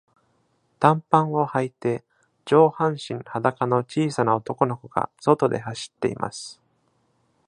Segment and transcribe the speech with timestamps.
[0.79, 2.03] 短パンを履いて
[2.43, 6.59] 上半身裸の小さな男の子が外で走っています。